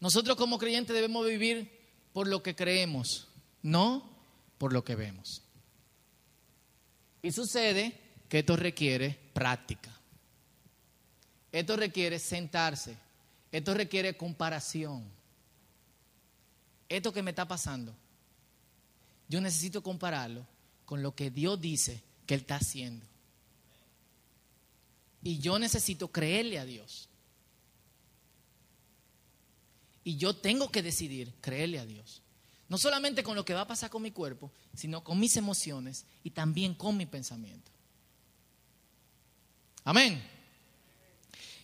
[0.00, 1.70] nosotros como creyentes debemos vivir
[2.12, 3.28] por lo que creemos,
[3.62, 4.08] no
[4.58, 5.42] por lo que vemos.
[7.22, 9.92] Y sucede que esto requiere práctica.
[11.52, 12.96] Esto requiere sentarse.
[13.50, 15.04] Esto requiere comparación.
[16.88, 17.94] Esto que me está pasando,
[19.28, 20.46] yo necesito compararlo
[20.84, 23.04] con lo que Dios dice que Él está haciendo.
[25.22, 27.08] Y yo necesito creerle a Dios.
[30.06, 32.22] Y yo tengo que decidir creerle a Dios.
[32.68, 36.04] No solamente con lo que va a pasar con mi cuerpo, sino con mis emociones
[36.22, 37.72] y también con mi pensamiento.
[39.82, 40.22] Amén.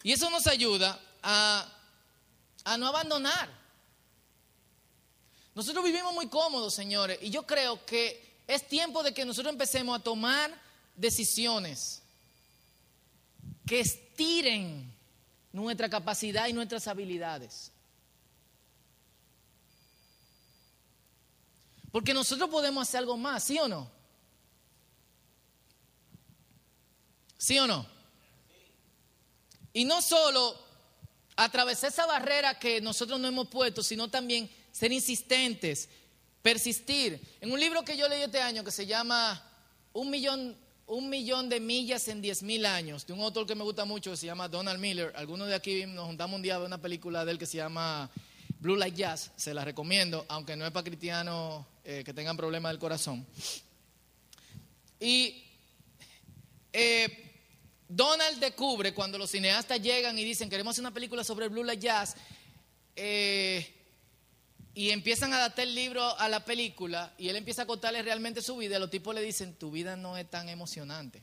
[0.02, 1.72] Y eso nos ayuda a,
[2.64, 3.48] a no abandonar.
[5.54, 9.96] Nosotros vivimos muy cómodos, señores, y yo creo que es tiempo de que nosotros empecemos
[9.96, 10.52] a tomar
[10.96, 12.02] decisiones
[13.64, 14.92] que estiren
[15.52, 17.70] nuestra capacidad y nuestras habilidades.
[21.92, 23.88] Porque nosotros podemos hacer algo más, ¿sí o no?
[27.36, 27.86] ¿Sí o no?
[29.74, 30.58] Y no solo
[31.36, 35.88] atravesar esa barrera que nosotros no hemos puesto, sino también ser insistentes,
[36.40, 37.20] persistir.
[37.40, 39.42] En un libro que yo leí este año que se llama
[39.92, 43.64] Un millón, un millón de millas en diez mil años, de un autor que me
[43.64, 45.12] gusta mucho que se llama Donald Miller.
[45.14, 47.58] Algunos de aquí nos juntamos un día a ver una película de él que se
[47.58, 48.10] llama
[48.60, 52.72] Blue Light Jazz, se la recomiendo, aunque no es para cristianos eh, que tengan problemas
[52.72, 53.26] del corazón.
[55.00, 55.44] Y
[56.72, 57.32] eh,
[57.88, 61.64] Donald descubre cuando los cineastas llegan y dicen queremos hacer una película sobre el Blue
[61.64, 62.14] Light Jazz
[62.94, 63.74] eh,
[64.74, 68.40] y empiezan a adaptar el libro a la película y él empieza a contarle realmente
[68.42, 71.22] su vida, los tipos le dicen tu vida no es tan emocionante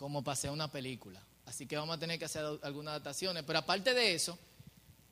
[0.00, 1.22] como pasé una película.
[1.44, 3.44] Así que vamos a tener que hacer algunas adaptaciones.
[3.46, 4.38] Pero aparte de eso,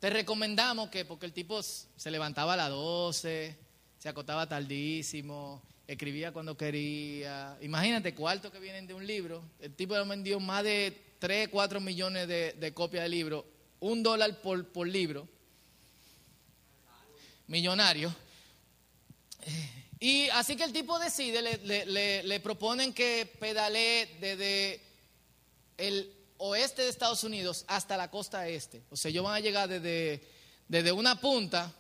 [0.01, 3.57] te recomendamos que, porque el tipo se levantaba a las 12,
[3.99, 7.59] se acostaba tardísimo, escribía cuando quería.
[7.61, 9.43] Imagínate, cuartos que vienen de un libro.
[9.61, 13.45] El tipo vendió más de 3, 4 millones de, copias de libro,
[13.81, 15.29] un dólar por, libro.
[17.49, 18.15] Millonario.
[19.99, 24.81] Y así que el tipo decide, le, le, le, proponen que pedalee desde
[25.77, 28.83] el oeste de Estados Unidos hasta la costa este.
[28.91, 30.27] O sea, ellos van a llegar desde,
[30.67, 31.73] desde una punta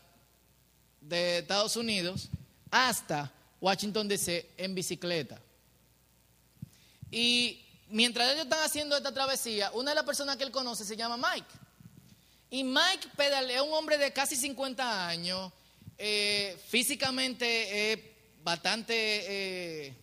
[1.00, 2.28] de Estados Unidos
[2.70, 5.40] hasta Washington DC en bicicleta.
[7.10, 10.96] Y mientras ellos están haciendo esta travesía, una de las personas que él conoce se
[10.96, 11.48] llama Mike.
[12.50, 15.52] Y Mike pedalea, es un hombre de casi 50 años,
[15.96, 18.00] eh, físicamente es
[18.42, 19.94] bastante eh,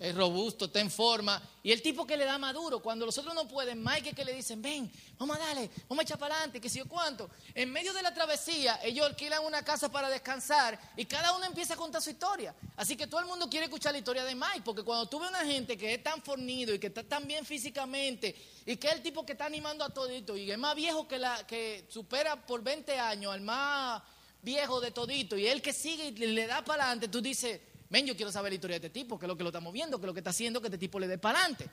[0.00, 1.40] es robusto, está en forma.
[1.62, 4.32] Y el tipo que le da maduro, cuando los otros no pueden, Mike que le
[4.32, 7.28] dicen, ven, vamos a darle, vamos a echar para adelante, que sé yo cuánto.
[7.54, 11.74] En medio de la travesía, ellos alquilan una casa para descansar y cada uno empieza
[11.74, 12.54] a contar su historia.
[12.76, 15.28] Así que todo el mundo quiere escuchar la historia de Mike, porque cuando tú ves
[15.28, 18.34] una gente que es tan fornido y que está tan bien físicamente
[18.64, 21.18] y que es el tipo que está animando a todito y es más viejo que
[21.18, 24.02] la que supera por 20 años al más
[24.40, 28.06] viejo de todito y él que sigue y le da para adelante, tú dices ven,
[28.06, 29.98] yo quiero saber la historia de este tipo, qué es lo que lo estamos viendo,
[29.98, 31.68] qué es lo que está haciendo que este tipo le dé para adelante.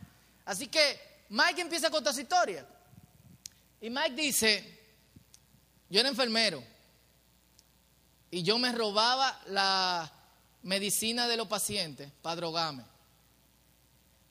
[0.45, 0.99] Así que
[1.29, 2.67] Mike empieza a contar su historia.
[3.79, 4.79] Y Mike dice,
[5.89, 6.63] yo era enfermero
[8.31, 10.11] y yo me robaba la
[10.63, 12.83] medicina de los pacientes para drogarme.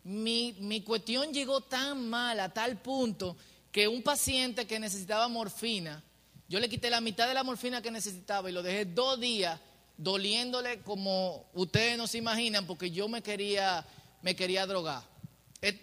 [0.03, 3.37] Mi, mi cuestión llegó tan mal, a tal punto,
[3.70, 6.03] que un paciente que necesitaba morfina,
[6.49, 9.61] yo le quité la mitad de la morfina que necesitaba y lo dejé dos días
[9.97, 13.87] doliéndole como ustedes no se imaginan, porque yo me quería,
[14.23, 15.03] me quería drogar.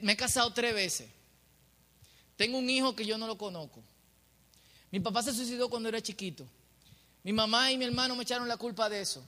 [0.01, 1.09] Me he casado tres veces.
[2.35, 3.83] Tengo un hijo que yo no lo conozco.
[4.91, 6.45] Mi papá se suicidó cuando era chiquito.
[7.23, 9.23] Mi mamá y mi hermano me echaron la culpa de eso.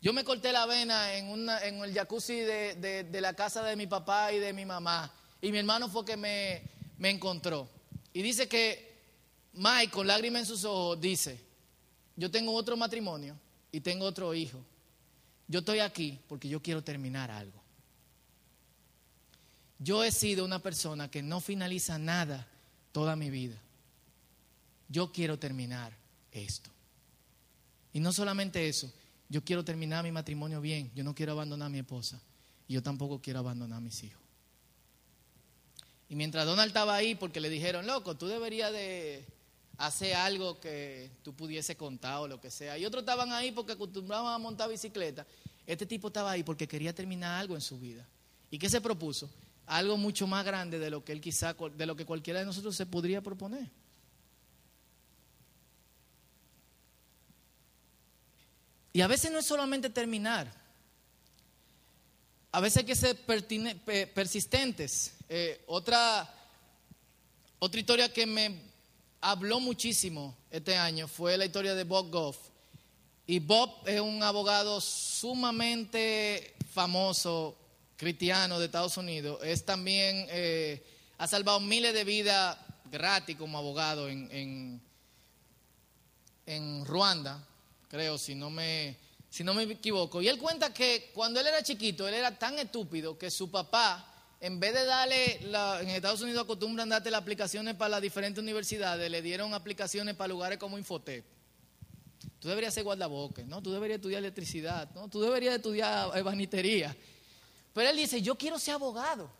[0.00, 3.76] Yo me corté la vena en, una, en el jacuzzi de, de, la casa de
[3.76, 5.12] mi papá y de mi mamá.
[5.42, 6.62] Y mi hermano fue que me,
[6.96, 7.68] me encontró.
[8.14, 8.98] Y dice que
[9.52, 11.38] Mike, con lágrimas en sus ojos, dice,
[12.16, 13.36] yo tengo otro matrimonio
[13.72, 14.64] y tengo otro hijo.
[15.48, 17.60] Yo estoy aquí porque yo quiero terminar algo.
[19.78, 22.46] Yo he sido una persona que no finaliza nada
[22.92, 23.56] toda mi vida.
[24.88, 25.96] Yo quiero terminar
[26.32, 26.70] esto.
[27.92, 28.92] Y no solamente eso,
[29.28, 30.90] yo quiero terminar mi matrimonio bien.
[30.94, 32.20] Yo no quiero abandonar a mi esposa.
[32.68, 34.20] Y yo tampoco quiero abandonar a mis hijos.
[36.08, 39.24] Y mientras Donald estaba ahí, porque le dijeron, loco, tú deberías de
[39.80, 42.76] hace algo que tú pudiese contar o lo que sea.
[42.76, 45.26] Y otros estaban ahí porque acostumbraban a montar bicicleta.
[45.66, 48.06] Este tipo estaba ahí porque quería terminar algo en su vida.
[48.50, 49.30] ¿Y qué se propuso?
[49.64, 52.76] Algo mucho más grande de lo que él quizá, de lo que cualquiera de nosotros
[52.76, 53.70] se podría proponer.
[58.92, 60.52] Y a veces no es solamente terminar.
[62.52, 63.16] A veces hay que ser
[64.12, 65.14] persistentes.
[65.26, 66.28] Eh, otra,
[67.60, 68.69] otra historia que me
[69.20, 72.36] habló muchísimo este año fue la historia de Bob Goff.
[73.26, 77.56] Y Bob es un abogado sumamente famoso,
[77.96, 79.40] cristiano de Estados Unidos.
[79.44, 80.84] Es también, eh,
[81.18, 82.56] ha salvado miles de vidas
[82.90, 84.82] gratis como abogado en, en,
[86.46, 87.46] en Ruanda,
[87.88, 88.96] creo, si no, me,
[89.28, 90.20] si no me equivoco.
[90.20, 94.09] Y él cuenta que cuando él era chiquito, él era tan estúpido que su papá
[94.40, 95.40] en vez de darle,
[95.82, 100.28] en Estados Unidos acostumbran darte las aplicaciones para las diferentes universidades, le dieron aplicaciones para
[100.28, 101.24] lugares como Infotep.
[102.38, 103.62] Tú deberías ser guardaboques, ¿no?
[103.62, 105.08] Tú deberías estudiar electricidad, ¿no?
[105.08, 106.96] Tú deberías estudiar ebanitería.
[107.74, 109.30] Pero él dice, yo quiero ser abogado.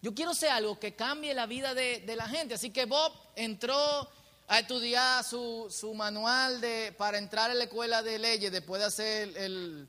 [0.00, 2.54] Yo quiero ser algo que cambie la vida de, la gente.
[2.54, 4.08] Así que Bob entró
[4.48, 9.36] a estudiar su, manual de, para entrar a la escuela de leyes después de hacer
[9.36, 9.88] el...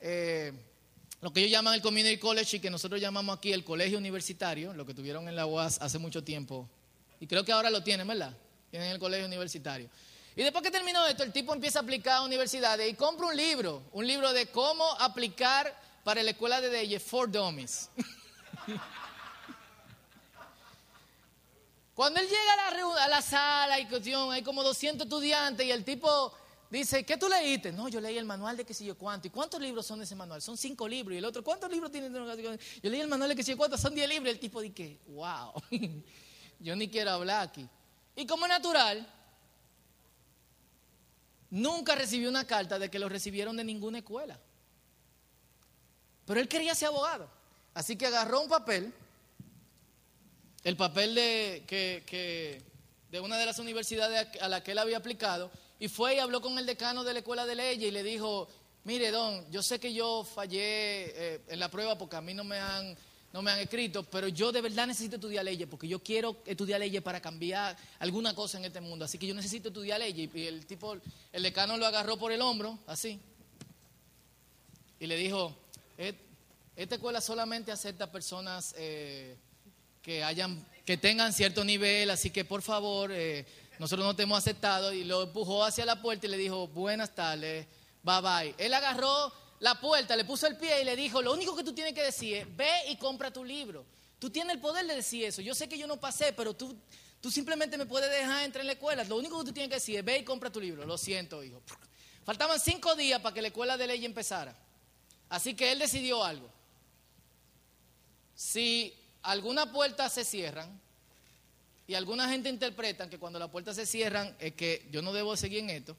[0.00, 0.52] Eh,
[1.20, 4.72] lo que ellos llaman el Community College y que nosotros llamamos aquí el colegio universitario,
[4.74, 6.68] lo que tuvieron en la UAS hace mucho tiempo.
[7.20, 8.36] Y creo que ahora lo tienen, ¿verdad?
[8.70, 9.88] Tienen el colegio universitario.
[10.34, 13.36] Y después que terminó esto, el tipo empieza a aplicar a universidades y compra un
[13.36, 15.74] libro, un libro de cómo aplicar
[16.04, 17.88] para la escuela de leyes for dummies.
[21.94, 25.70] Cuando él llega a la, a la sala y cuestión, hay como 200 estudiantes y
[25.70, 26.34] el tipo
[26.70, 27.72] dice, ¿qué tú leíste?
[27.72, 29.28] No, yo leí el manual de qué sé yo cuánto.
[29.28, 30.42] ¿Y cuántos libros son de ese manual?
[30.42, 31.14] Son cinco libros.
[31.14, 32.10] Y el otro, ¿cuántos libros tiene?
[32.10, 34.32] Yo leí el manual de qué sé yo cuánto, son diez libros.
[34.32, 35.52] El tipo dice, wow,
[36.60, 37.68] yo ni quiero hablar aquí.
[38.14, 39.06] Y como natural,
[41.50, 44.38] nunca recibió una carta de que lo recibieron de ninguna escuela.
[46.26, 47.30] Pero él quería ser abogado.
[47.72, 48.92] Así que agarró un papel,
[50.64, 52.62] el papel de, que,
[53.10, 56.40] de una de las universidades a la que él había aplicado, y fue y habló
[56.40, 58.48] con el decano de la escuela de leyes y le dijo,
[58.84, 60.54] mire, don, yo sé que yo fallé
[61.34, 62.96] eh, en la prueba porque a mí no me han
[63.32, 66.80] no me han escrito, pero yo de verdad necesito estudiar leyes porque yo quiero estudiar
[66.80, 69.04] leyes para cambiar alguna cosa en este mundo.
[69.04, 70.30] Así que yo necesito estudiar leyes.
[70.34, 70.96] Y el tipo,
[71.32, 73.20] el decano lo agarró por el hombro, así,
[74.98, 75.54] y le dijo:
[75.98, 79.36] Esta escuela solamente acepta personas eh,
[80.00, 83.44] que hayan, que tengan cierto nivel, así que por favor, eh,
[83.78, 84.92] nosotros no te hemos aceptado.
[84.92, 87.66] Y lo empujó hacia la puerta y le dijo: Buenas tardes,
[88.02, 88.54] bye bye.
[88.58, 91.72] Él agarró la puerta, le puso el pie y le dijo, lo único que tú
[91.72, 93.86] tienes que decir es, ve y compra tu libro.
[94.18, 95.42] Tú tienes el poder de decir eso.
[95.42, 96.76] Yo sé que yo no pasé, pero tú,
[97.20, 99.04] tú simplemente me puedes dejar entrar en la escuela.
[99.04, 100.84] Lo único que tú tienes que decir es, ve y compra tu libro.
[100.84, 101.62] Lo siento, hijo.
[102.24, 104.56] Faltaban cinco días para que la escuela de ley empezara.
[105.28, 106.50] Así que él decidió algo.
[108.34, 110.80] Si alguna puerta se cierran,
[111.86, 115.36] y alguna gente interpreta que cuando las puertas se cierran es que yo no debo
[115.36, 115.96] seguir en esto,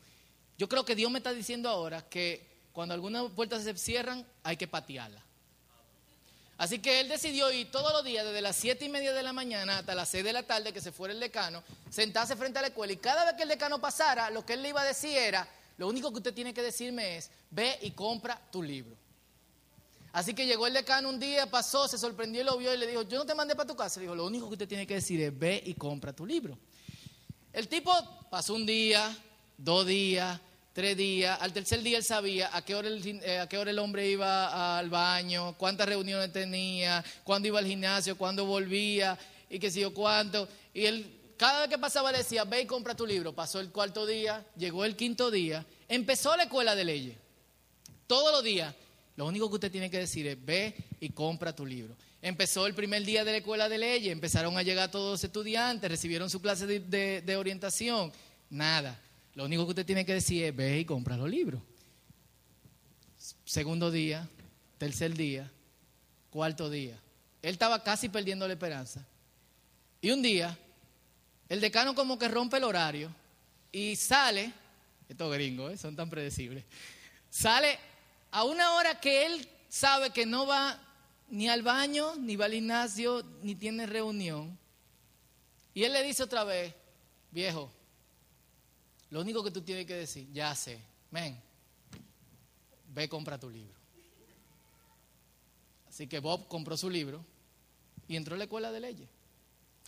[0.58, 4.58] yo creo que Dios me está diciendo ahora que cuando algunas puertas se cierran, hay
[4.58, 5.23] que patearla.
[6.58, 9.32] Así que él decidió ir todos los días, desde las siete y media de la
[9.32, 12.63] mañana hasta las seis de la tarde, que se fuera el decano, sentarse frente a
[12.63, 14.86] la escuela y cada vez que el decano pasara, lo que él le iba a
[14.86, 15.47] decir era,
[15.78, 18.95] lo único que usted tiene que decirme es, ve y compra tu libro.
[20.17, 22.88] Así que llegó el decano un día, pasó, se sorprendió y lo vio y le
[22.88, 23.99] dijo, yo no te mandé para tu casa.
[23.99, 26.58] Le dijo, lo único que usted tiene que decir es, ve y compra tu libro.
[27.53, 27.93] El tipo
[28.32, 29.15] pasó un día,
[29.60, 30.41] dos días,
[30.73, 31.38] tres días.
[31.39, 34.10] Al tercer día él sabía a qué hora el, eh, a qué hora el hombre
[34.10, 39.15] iba al baño, cuántas reuniones tenía, cuándo iba al gimnasio, cuándo volvía
[39.51, 40.49] y qué sé yo cuánto.
[40.73, 43.34] Y él, cada vez que pasaba le decía, ve y compra tu libro.
[43.34, 47.17] Pasó el cuarto día, llegó el quinto día, empezó la escuela de leyes.
[48.08, 48.73] Todos los días,
[49.17, 51.95] lo único que usted tiene que decir es, ve y compra tu libro.
[52.21, 55.91] Empezó el primer día de la escuela de leyes, empezaron a llegar todos los estudiantes,
[55.91, 58.13] recibieron su clase de orientación.
[58.49, 58.99] Nada.
[59.38, 61.62] Lo único que usted tiene que decir es, ve y compra los libros.
[63.45, 64.27] Segundo día,
[64.80, 65.51] tercer día,
[66.32, 66.99] cuarto día.
[67.41, 69.06] Él estaba casi perdiendo la esperanza.
[70.01, 70.58] Y un día,
[71.49, 73.13] el decano como que rompe el horario
[73.71, 74.51] y sale,
[75.08, 75.77] estos gringos ¿eh?
[75.77, 76.63] son tan predecibles,
[77.30, 77.77] sale
[78.31, 80.79] a una hora que él sabe que no va
[81.29, 84.57] ni al baño, ni va al gimnasio, ni tiene reunión.
[85.73, 86.73] Y él le dice otra vez,
[87.31, 87.71] viejo,
[89.09, 90.79] lo único que tú tienes que decir, ya sé,
[91.11, 91.39] men,
[92.93, 93.75] ve compra tu libro.
[95.87, 97.23] Así que Bob compró su libro
[98.07, 99.09] y entró a la escuela de leyes.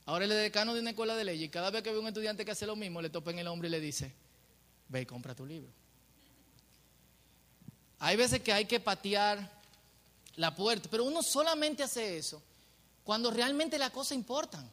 [0.06, 2.08] Ahora él es decano de una escuela de leyes y cada vez que ve un
[2.08, 4.14] estudiante que hace lo mismo, le topa en el hombro y le dice,
[4.88, 5.72] ve y compra tu libro.
[8.00, 9.52] Hay veces que hay que patear
[10.36, 12.42] la puerta, pero uno solamente hace eso
[13.04, 14.70] cuando realmente las cosas importan.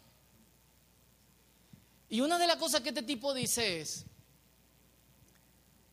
[2.08, 4.04] Y una de las cosas que este tipo dice es,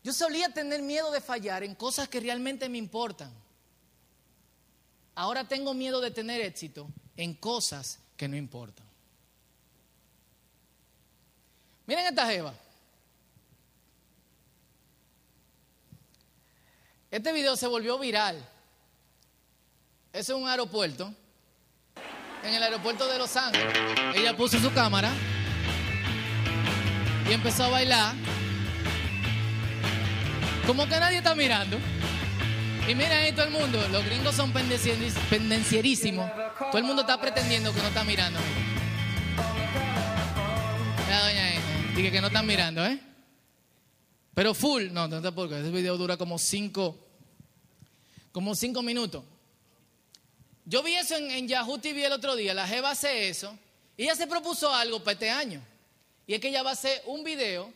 [0.03, 3.33] yo solía tener miedo de fallar en cosas que realmente me importan.
[5.15, 8.85] Ahora tengo miedo de tener éxito en cosas que no importan.
[11.85, 12.53] Miren esta jeva.
[17.13, 18.43] Este video se volvió viral.
[20.11, 21.13] Es un aeropuerto.
[22.43, 23.71] En el aeropuerto de Los Ángeles.
[24.15, 25.11] Ella puso su cámara
[27.29, 28.15] y empezó a bailar
[30.65, 31.77] como que nadie está mirando.
[32.87, 36.31] Y mira ahí todo el mundo, los gringos son pendencierísimos.
[36.57, 38.39] Todo el mundo está pretendiendo que no está mirando.
[41.07, 41.43] Ya, doña
[41.95, 42.99] Dije que no están mirando, ¿eh?
[44.33, 47.02] Pero full, no, no porque ese video dura como cinco,
[48.33, 49.23] como cinco minutos.
[50.65, 53.57] Yo vi eso en, en, Yahoo TV el otro día, la Jeva hace eso,
[53.95, 55.61] y ella se propuso algo para este año.
[56.27, 57.71] Y es que ella va a hacer un video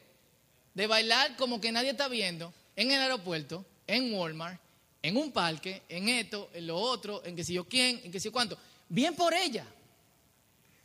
[0.73, 4.59] de bailar como que nadie está viendo, en el aeropuerto, en Walmart,
[5.01, 8.19] en un parque, en esto, en lo otro, en que si yo quién, en que
[8.19, 8.57] si cuánto.
[8.89, 9.65] Bien por ella.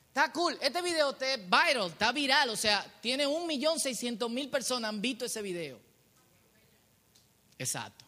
[0.08, 0.58] Está cool.
[0.60, 2.50] Este video está viral, está viral.
[2.50, 5.78] O sea, tiene un millón seiscientos mil personas han visto ese video.
[7.58, 8.01] Exacto.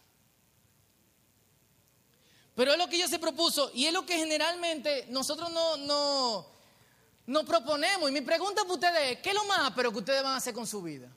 [2.54, 6.46] Pero es lo que ella se propuso y es lo que generalmente nosotros no, no,
[7.26, 8.08] no proponemos.
[8.08, 10.36] Y mi pregunta para ustedes es, ¿qué es lo más pero que ustedes van a
[10.36, 11.08] hacer con su vida?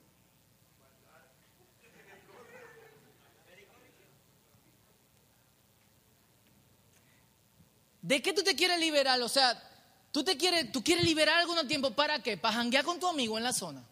[8.02, 9.20] ¿De qué tú te quieres liberar?
[9.20, 9.62] O sea,
[10.10, 12.36] tú te quieres, tú quieres liberar algún tiempo para qué?
[12.36, 13.84] Para janguear con tu amigo en la zona.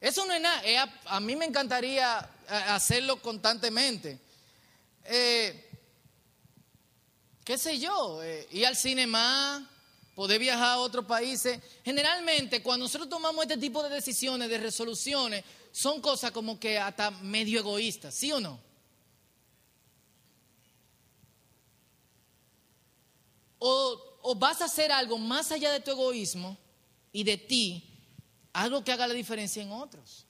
[0.00, 0.62] Eso no es nada.
[1.06, 4.25] A, a mí me encantaría eh, hacerlo constantemente.
[5.08, 5.62] Eh,
[7.44, 8.22] ¿Qué sé yo?
[8.22, 9.62] Eh, ir al cine más,
[10.16, 11.60] poder viajar a otros países.
[11.84, 17.10] Generalmente, cuando nosotros tomamos este tipo de decisiones, de resoluciones, son cosas como que hasta
[17.10, 18.58] medio egoístas, ¿sí o no?
[23.58, 26.58] O, vas a hacer algo más allá de tu egoísmo
[27.12, 27.88] y de ti,
[28.52, 30.25] algo que haga la diferencia en otros.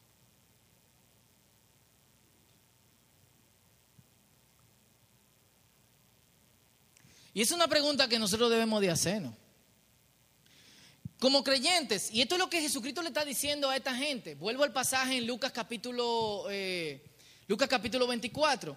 [7.36, 9.34] Y es una pregunta que nosotros debemos de hacernos.
[11.20, 14.34] Como creyentes, y esto es lo que Jesucristo le está diciendo a esta gente.
[14.36, 17.04] Vuelvo al pasaje en Lucas capítulo, eh,
[17.46, 18.74] Lucas capítulo 24.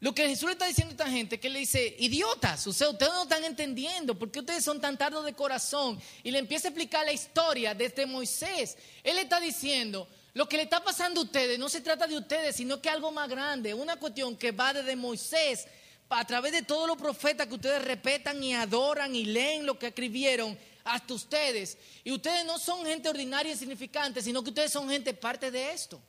[0.00, 3.24] Lo que Jesús le está diciendo a esta gente, que le dice, idiotas, ustedes no
[3.24, 6.00] están entendiendo, ¿por qué ustedes son tan tardos de corazón?
[6.22, 8.78] Y le empieza a explicar la historia desde Moisés.
[9.04, 12.16] Él le está diciendo, lo que le está pasando a ustedes no se trata de
[12.16, 15.66] ustedes, sino que algo más grande, una cuestión que va desde Moisés,
[16.10, 19.88] a través de todos los profetas que ustedes respetan y adoran y leen lo que
[19.88, 21.76] escribieron, hasta ustedes.
[22.02, 25.72] Y ustedes no son gente ordinaria y insignificante, sino que ustedes son gente parte de
[25.72, 26.00] esto.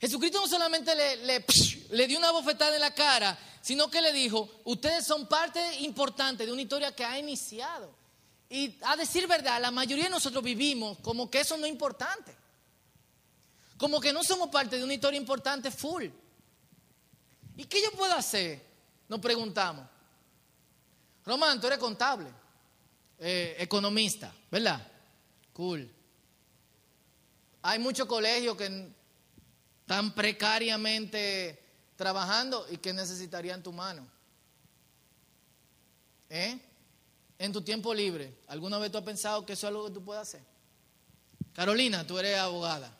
[0.00, 5.06] Jesucristo no solamente le, dio una bofetada en la cara, sino que le dijo, ustedes
[5.06, 7.94] son parte importante de una historia que ha iniciado.
[8.50, 12.36] Y a decir verdad, la mayoría de nosotros vivimos como que eso no es importante.
[13.78, 16.08] Como que no somos parte de una historia importante full.
[17.56, 18.60] ¿Y qué yo puedo hacer?
[19.08, 19.86] Nos preguntamos.
[21.24, 22.28] Román, tú eres contable,
[23.18, 24.86] eh, economista, ¿verdad?
[25.52, 25.90] Cool.
[27.62, 28.92] Hay muchos colegios que
[29.86, 31.62] tan precariamente
[31.96, 34.06] trabajando y que necesitarían tu mano.
[36.28, 36.58] ¿Eh?
[37.38, 40.04] En tu tiempo libre, ¿alguna vez tú has pensado que eso es algo que tú
[40.04, 40.42] puedes hacer?
[41.54, 42.92] Carolina, tú eres abogada.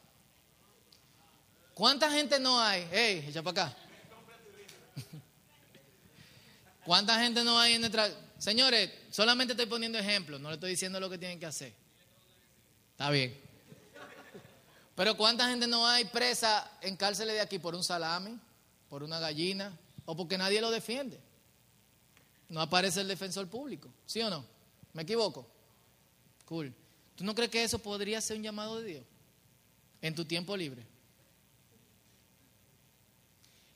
[1.75, 2.89] ¿Cuánta gente no hay?
[2.91, 3.77] Hey, echa para acá.
[6.85, 8.09] ¿Cuánta gente no hay en nuestra...
[8.39, 11.73] Señores, solamente estoy poniendo ejemplos, no le estoy diciendo lo que tienen que hacer.
[12.93, 13.37] Está bien.
[14.95, 18.39] Pero ¿cuánta gente no hay presa en cárceles de aquí por un salami,
[18.89, 21.19] por una gallina o porque nadie lo defiende?
[22.49, 24.45] No aparece el defensor público, ¿sí o no?
[24.93, 25.49] ¿Me equivoco?
[26.45, 26.73] Cool.
[27.17, 29.05] ¿Tú no crees que eso podría ser un llamado de Dios
[30.03, 30.87] en tu tiempo libre?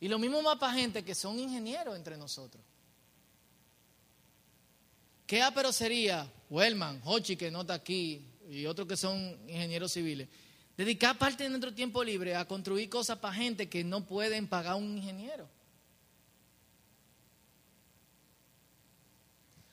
[0.01, 2.63] Y lo mismo más para gente que son ingenieros entre nosotros.
[5.29, 10.26] ¿Qué pero sería Wellman, Hochi, que no está aquí, y otros que son ingenieros civiles?
[10.74, 14.76] Dedicar parte de nuestro tiempo libre a construir cosas para gente que no pueden pagar
[14.76, 15.47] un ingeniero.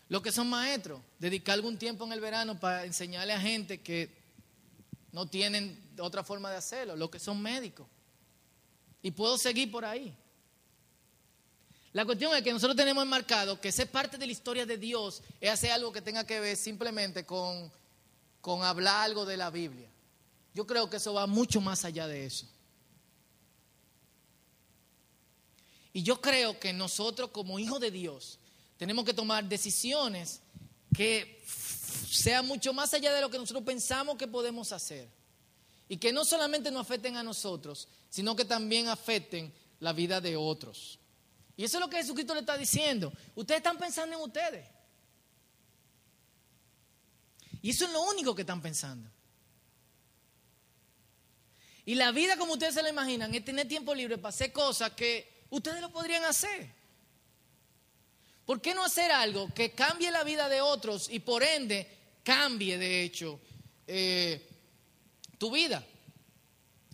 [0.10, 4.14] Los que son maestros, dedicar algún tiempo en el verano para enseñarle a gente que
[5.14, 6.98] no tienen otra forma de hacerlo.
[6.98, 7.88] Los que son médicos.
[9.02, 10.14] Y puedo seguir por ahí.
[11.96, 15.24] La cuestión es que nosotros tenemos enmarcado que ser parte de la historia de Dios
[15.40, 17.72] es hacer algo que tenga que ver simplemente con,
[18.42, 19.90] con hablar algo de la Biblia.
[20.54, 22.48] Yo creo que eso va mucho más allá de eso.
[25.94, 28.40] Y yo creo que nosotros como hijos de Dios
[28.76, 30.42] tenemos que tomar decisiones
[30.94, 31.42] que
[32.10, 35.08] sean mucho más allá de lo que nosotros pensamos que podemos hacer.
[35.88, 40.36] Y que no solamente nos afecten a nosotros, sino que también afecten la vida de
[40.36, 41.00] otros.
[41.58, 43.12] Y eso es lo que Jesucristo le está diciendo.
[43.36, 44.68] Ustedes están pensando en ustedes.
[47.62, 49.10] Y eso es lo único que están pensando.
[51.86, 54.92] Y la vida como ustedes se la imaginan es tener tiempo libre para hacer cosas
[54.92, 56.70] que ustedes lo podrían hacer.
[58.46, 61.88] ¿Por qué no hacer algo que cambie la vida de otros y por ende
[62.24, 63.40] cambie de hecho
[63.88, 64.48] eh,
[65.38, 65.84] tu vida?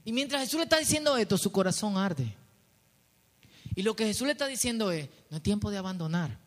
[0.04, 2.41] Y mientras Jesús le está diciendo esto, su corazón arde.
[3.82, 6.38] Y lo que Jesús le está diciendo es, no es tiempo de abandonar.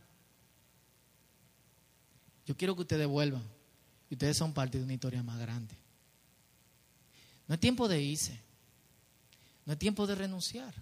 [2.47, 3.43] Yo quiero que ustedes vuelvan.
[4.09, 5.75] Y ustedes son parte de una historia más grande.
[7.49, 8.41] No es tiempo de irse.
[9.67, 10.73] No es tiempo de renunciar.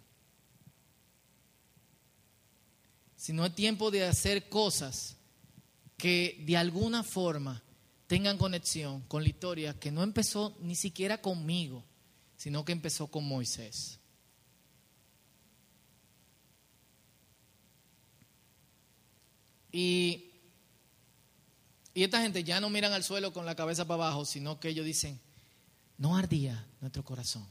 [3.16, 5.16] Sino es tiempo de hacer cosas
[5.96, 7.62] que de alguna forma
[8.06, 11.82] tengan conexión con la historia que no empezó ni siquiera conmigo,
[12.36, 14.01] sino que empezó con Moisés.
[19.72, 20.30] Y,
[21.94, 24.68] y esta gente ya no miran al suelo con la cabeza para abajo, sino que
[24.68, 25.18] ellos dicen,
[25.96, 27.46] no ardía nuestro corazón.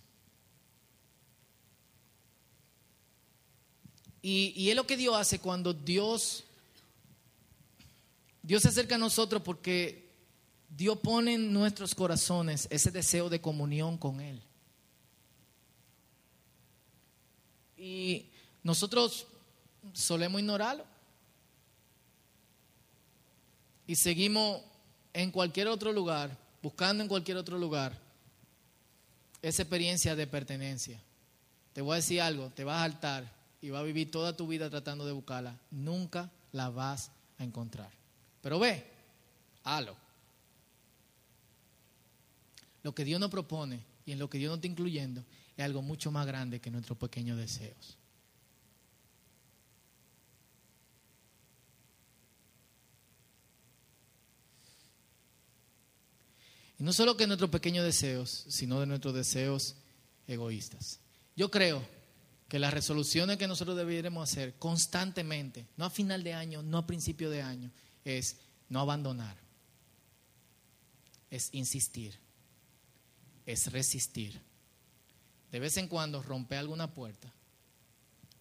[4.22, 6.44] Y, y es lo que Dios hace cuando Dios,
[8.44, 10.12] Dios se acerca a nosotros porque
[10.70, 14.42] Dios pone en nuestros corazones ese deseo de comunión con Él.
[17.76, 18.28] Y
[18.64, 19.26] nosotros
[19.92, 20.91] solemos ignorarlo.
[23.92, 24.62] Y seguimos
[25.12, 28.00] en cualquier otro lugar, buscando en cualquier otro lugar
[29.42, 30.98] esa experiencia de pertenencia.
[31.74, 33.30] Te voy a decir algo, te vas a saltar
[33.62, 35.60] y vas a vivir toda tu vida tratando de buscarla.
[35.72, 37.90] Nunca la vas a encontrar.
[38.42, 38.82] Pero ve,
[39.66, 39.98] halo.
[42.84, 45.22] Lo que Dios nos propone y en lo que Dios nos está incluyendo
[45.58, 47.98] es algo mucho más grande que nuestros pequeños deseos.
[56.82, 59.76] Y no solo que nuestros pequeños deseos, sino de nuestros deseos
[60.26, 61.00] egoístas.
[61.36, 61.86] Yo creo
[62.48, 66.88] que las resoluciones que nosotros deberíamos hacer constantemente, no a final de año, no a
[66.88, 67.70] principio de año,
[68.04, 69.38] es no abandonar,
[71.30, 72.18] es insistir,
[73.46, 74.42] es resistir.
[75.52, 77.32] De vez en cuando romper alguna puerta.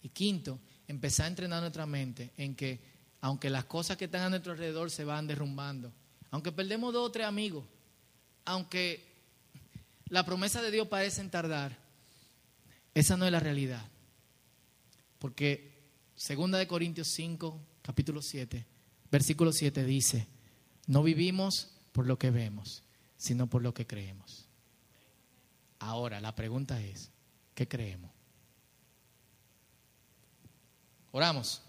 [0.01, 2.81] Y quinto, empezar a entrenar nuestra mente en que
[3.21, 5.93] aunque las cosas que están a nuestro alrededor se van derrumbando,
[6.31, 7.65] aunque perdemos dos o tres amigos,
[8.45, 9.05] aunque
[10.07, 11.77] la promesa de Dios parece tardar,
[12.93, 13.85] esa no es la realidad.
[15.19, 15.71] Porque
[16.15, 18.65] segunda de Corintios 5, capítulo 7,
[19.11, 20.27] versículo 7 dice,
[20.87, 22.83] no vivimos por lo que vemos,
[23.17, 24.47] sino por lo que creemos.
[25.79, 27.09] Ahora, la pregunta es,
[27.55, 28.11] ¿qué creemos?
[31.11, 31.61] Oramos.